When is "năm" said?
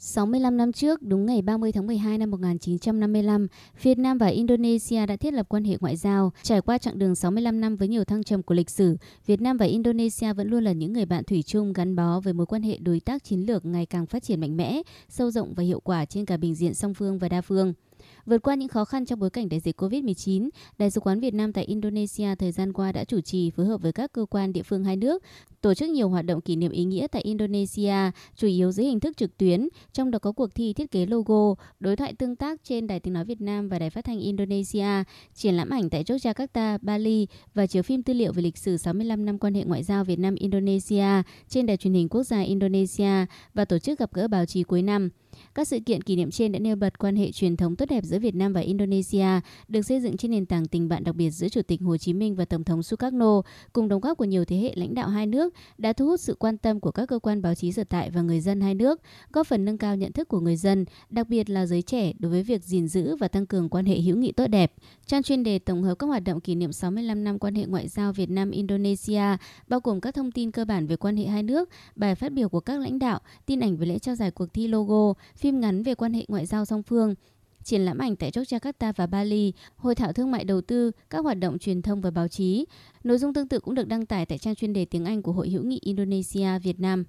0.56-0.72, 2.18-2.30, 7.60-7.76, 39.24-39.38, 44.82-45.08, 67.24-67.38